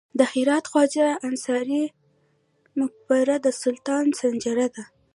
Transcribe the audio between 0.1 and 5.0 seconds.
د هرات خواجه انصاري مقبره د سلطان سنجر ده